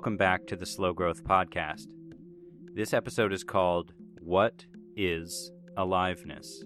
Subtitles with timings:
[0.00, 1.88] welcome back to the Slow Growth Podcast.
[2.74, 3.92] This episode is called
[4.22, 4.64] What
[4.96, 6.64] is Aliveness?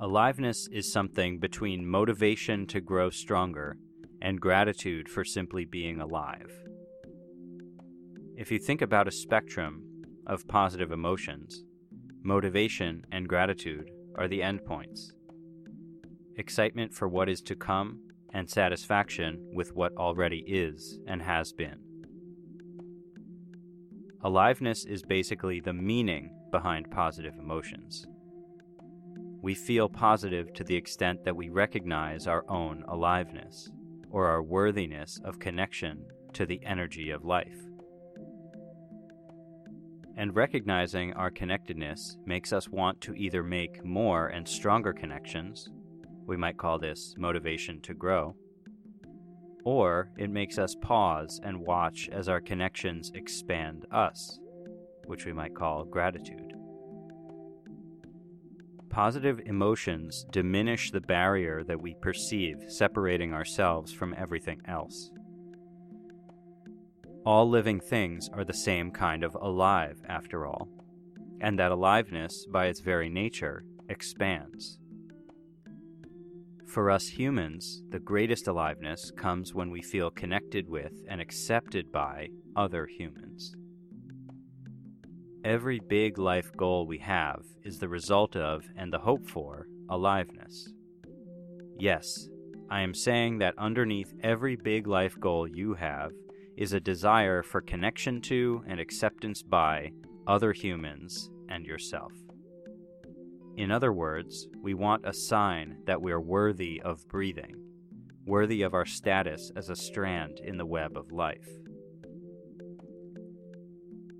[0.00, 3.76] Aliveness is something between motivation to grow stronger
[4.22, 6.50] and gratitude for simply being alive.
[8.34, 9.82] If you think about a spectrum
[10.26, 11.64] of positive emotions,
[12.22, 15.10] motivation and gratitude are the endpoints.
[16.36, 18.00] Excitement for what is to come
[18.32, 21.78] and satisfaction with what already is and has been.
[24.24, 28.06] Aliveness is basically the meaning behind positive emotions.
[29.42, 33.70] We feel positive to the extent that we recognize our own aliveness,
[34.10, 37.58] or our worthiness of connection to the energy of life.
[40.16, 45.70] And recognizing our connectedness makes us want to either make more and stronger connections,
[46.26, 48.34] we might call this motivation to grow,
[49.64, 54.38] or it makes us pause and watch as our connections expand us,
[55.06, 56.52] which we might call gratitude.
[58.90, 65.10] Positive emotions diminish the barrier that we perceive separating ourselves from everything else.
[67.24, 70.68] All living things are the same kind of alive, after all,
[71.40, 74.78] and that aliveness, by its very nature, expands.
[76.72, 82.28] For us humans, the greatest aliveness comes when we feel connected with and accepted by
[82.56, 83.54] other humans.
[85.44, 90.72] Every big life goal we have is the result of and the hope for aliveness.
[91.78, 92.30] Yes,
[92.70, 96.12] I am saying that underneath every big life goal you have
[96.56, 99.90] is a desire for connection to and acceptance by
[100.26, 102.12] other humans and yourself.
[103.56, 107.54] In other words, we want a sign that we are worthy of breathing,
[108.24, 111.48] worthy of our status as a strand in the web of life.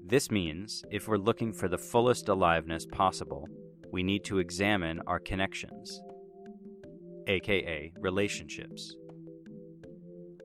[0.04, 3.48] This means if we're looking for the fullest aliveness possible,
[3.90, 6.02] we need to examine our connections,
[7.26, 8.94] aka relationships.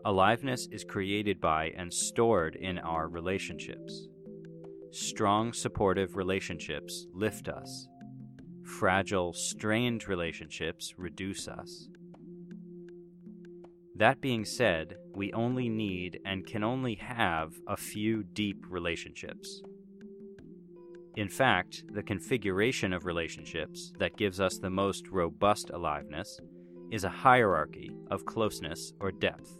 [0.06, 4.08] Aliveness is created by and stored in our relationships.
[4.92, 7.90] Strong, supportive relationships lift us.
[8.68, 11.88] Fragile, strained relationships reduce us.
[13.96, 19.62] That being said, we only need and can only have a few deep relationships.
[21.16, 26.40] In fact, the configuration of relationships that gives us the most robust aliveness
[26.92, 29.52] is a hierarchy of closeness or depth.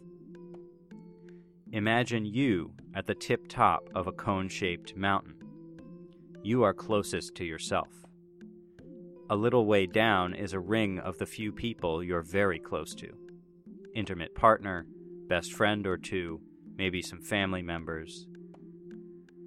[1.72, 5.36] Imagine you at the tip top of a cone shaped mountain.
[6.44, 7.90] You are closest to yourself.
[9.30, 13.10] A little way down is a ring of the few people you're very close to
[13.94, 14.86] intimate partner,
[15.28, 16.40] best friend or two,
[16.78, 18.28] maybe some family members.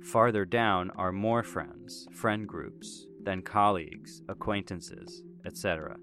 [0.02, 5.96] Farther down are more friends, friend groups, then colleagues, acquaintances, etc.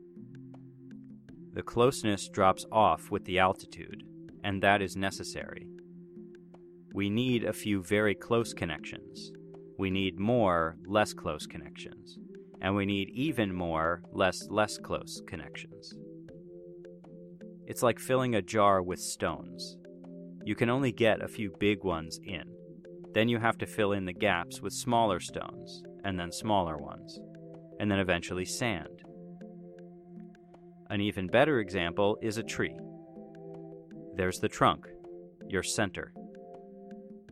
[1.53, 4.03] The closeness drops off with the altitude,
[4.43, 5.67] and that is necessary.
[6.93, 9.31] We need a few very close connections.
[9.77, 12.17] We need more less close connections.
[12.61, 15.93] And we need even more less less close connections.
[17.67, 19.77] It's like filling a jar with stones.
[20.45, 22.43] You can only get a few big ones in.
[23.13, 27.19] Then you have to fill in the gaps with smaller stones, and then smaller ones,
[27.79, 29.03] and then eventually sand.
[30.89, 32.77] An even better example is a tree.
[34.15, 34.85] There's the trunk,
[35.49, 36.13] your center.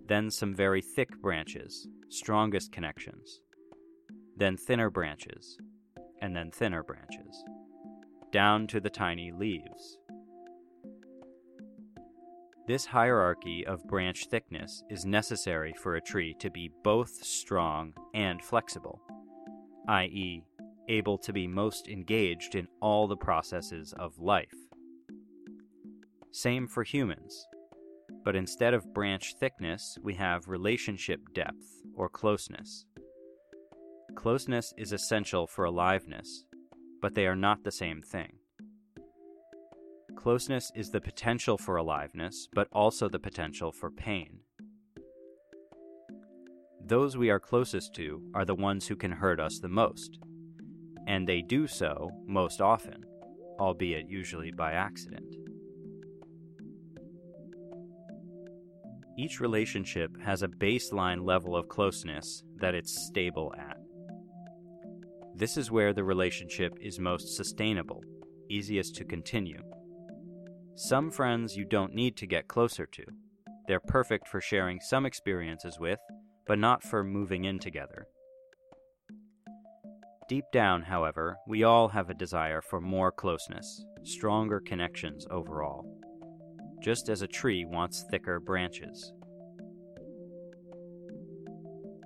[0.08, 3.42] Then some very thick branches, strongest connections.
[4.38, 5.58] Then thinner branches,
[6.22, 7.44] and then thinner branches.
[8.32, 9.98] Down to the tiny leaves,
[12.68, 18.44] this hierarchy of branch thickness is necessary for a tree to be both strong and
[18.44, 19.00] flexible,
[19.88, 20.44] i.e.,
[20.90, 24.56] able to be most engaged in all the processes of life.
[26.32, 27.46] Same for humans,
[28.24, 32.88] but instead of branch thickness, we have relationship depth or closeness.
[34.16, 36.46] Closeness is essential for aliveness,
[37.02, 38.34] but they are not the same thing.
[40.16, 44.40] Closeness is the potential for aliveness, but also the potential for pain.
[46.84, 50.18] Those we are closest to are the ones who can hurt us the most,
[51.08, 53.04] and they do so most often,
[53.60, 55.36] albeit usually by accident.
[59.18, 63.75] Each relationship has a baseline level of closeness that it's stable at.
[65.38, 68.02] This is where the relationship is most sustainable,
[68.50, 69.62] easiest to continue
[70.76, 73.04] Some friends you don't need to get closer to.
[73.68, 76.00] They're perfect for sharing some experiences with,
[76.48, 78.08] but not for moving in together.
[80.30, 85.86] Deep down, however, we all have a desire for more closeness, stronger connections overall,
[86.82, 89.12] just as a tree wants thicker branches.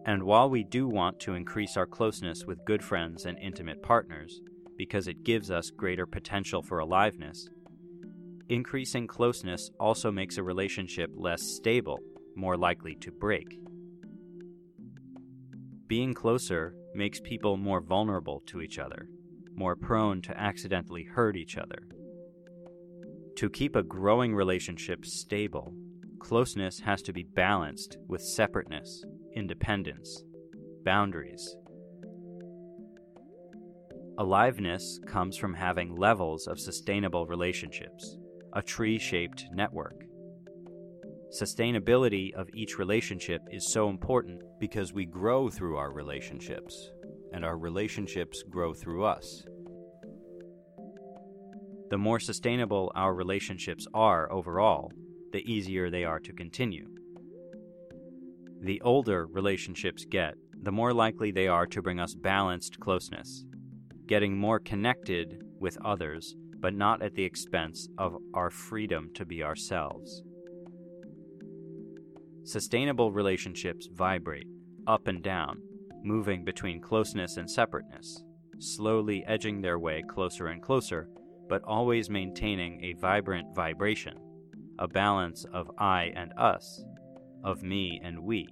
[0.10, 4.42] And while we do want to increase our closeness with good friends and intimate partners,
[4.76, 7.48] because it gives us greater potential for aliveness,
[8.50, 12.00] increasing closeness also makes a relationship less stable,
[12.36, 13.60] more likely to break.
[15.86, 19.06] Being closer makes people more vulnerable to each other,
[19.54, 21.84] more prone to accidentally hurt each other.
[23.36, 25.72] To keep a growing relationship stable,
[26.20, 29.06] closeness has to be balanced with separateness,
[29.36, 30.24] independence,
[30.84, 31.56] boundaries.
[34.18, 38.18] Aliveness comes from having levels of sustainable relationships,
[38.54, 40.04] a tree shaped network.
[41.32, 46.92] Sustainability of each relationship is so important because we grow through our relationships,
[47.32, 49.46] and our relationships grow through us.
[51.90, 54.92] The more sustainable our relationships are overall,
[55.32, 56.88] the easier they are to continue.
[58.62, 63.46] The older relationships get, the more likely they are to bring us balanced closeness,
[64.06, 69.44] getting more connected with others, but not at the expense of our freedom to be
[69.44, 70.24] ourselves.
[72.44, 74.48] Sustainable relationships vibrate
[74.88, 75.62] up and down,
[76.04, 78.24] moving between closeness and separateness,
[78.60, 81.08] slowly edging their way closer and closer,
[81.48, 84.18] but always maintaining a vibrant vibration,
[84.80, 86.84] a balance of I and us,
[87.44, 88.48] of me and we.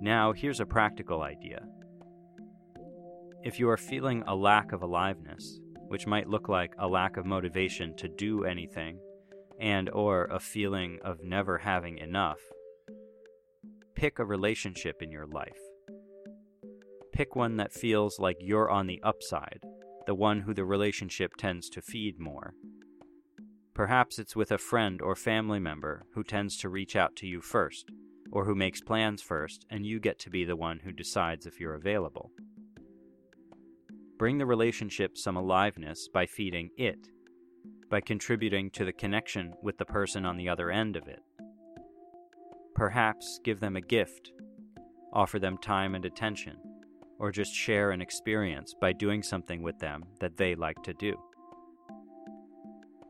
[0.00, 1.60] Now, here's a practical idea.
[3.42, 7.26] If you are feeling a lack of aliveness, which might look like a lack of
[7.26, 8.98] motivation to do anything
[9.60, 12.40] and or a feeling of never having enough.
[13.94, 15.60] Pick a relationship in your life.
[17.12, 19.60] Pick one that feels like you're on the upside,
[20.06, 22.54] the one who the relationship tends to feed more.
[23.74, 27.40] Perhaps it's with a friend or family member who tends to reach out to you
[27.40, 27.90] first,
[28.30, 31.60] or who makes plans first, and you get to be the one who decides if
[31.60, 32.30] you're available.
[34.16, 37.08] Bring the relationship some aliveness by feeding it
[37.94, 41.22] by contributing to the connection with the person on the other end of it.
[42.74, 44.32] Perhaps give them a gift,
[45.12, 46.56] offer them time and attention,
[47.20, 51.14] or just share an experience by doing something with them that they like to do.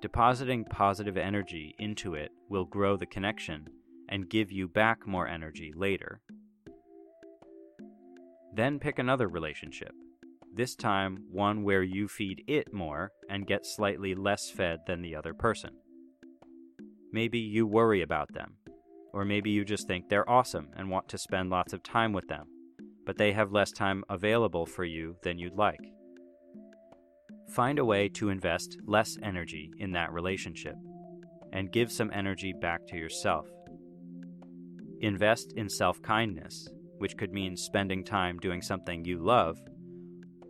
[0.05, 3.67] Depositing positive energy into it will grow the connection
[4.11, 6.21] and give you back more energy later.
[8.55, 9.93] Then pick another relationship
[10.53, 15.17] this time one where you feed it more and get slightly less fed than the
[15.17, 15.71] other person.
[17.11, 18.57] Maybe you worry about them,
[19.15, 22.29] or maybe you just think they're awesome and want to spend lots of time with
[22.29, 22.45] them,
[23.07, 25.81] but they have less time available for you than you'd like.
[27.55, 30.75] Find a way to invest less energy in that relationship
[31.53, 33.47] and give some energy back to yourself.
[35.01, 36.69] Invest in self kindness,
[36.99, 39.59] which could mean spending time doing something you love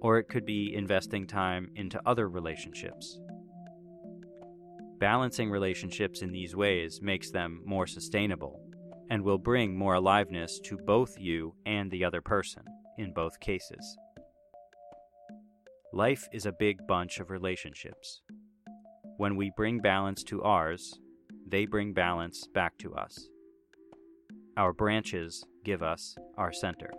[0.04, 3.18] or it could be investing time into other relationships.
[4.98, 8.60] Balancing relationships in these ways makes them more sustainable
[9.08, 12.62] and will bring more aliveness to both you and the other person
[12.98, 13.96] in both cases.
[15.94, 18.20] Life is a big bunch of relationships.
[19.16, 20.98] When we bring balance to ours,
[21.46, 23.28] they bring balance back to us.
[24.56, 26.90] Our branches give us our center.